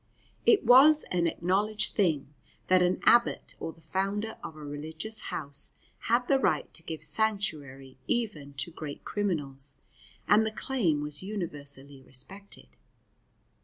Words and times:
It 0.47 0.65
was 0.65 1.03
an 1.11 1.27
acknowledged 1.27 1.93
thing 1.93 2.33
that 2.69 2.81
an 2.81 3.01
abbot 3.03 3.53
or 3.59 3.71
the 3.71 3.81
founder 3.81 4.39
of 4.43 4.55
a 4.55 4.59
religious 4.65 5.25
house 5.29 5.73
had 6.09 6.27
the 6.27 6.39
right 6.39 6.73
to 6.73 6.81
give 6.81 7.03
sanctuary 7.03 7.99
even 8.07 8.55
to 8.55 8.71
great 8.71 9.03
criminals, 9.05 9.77
and 10.27 10.43
the 10.43 10.49
claim 10.49 11.01
was 11.03 11.21
universally 11.21 12.01
respected. 12.01 12.69